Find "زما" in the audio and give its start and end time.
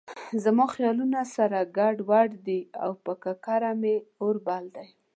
0.43-0.65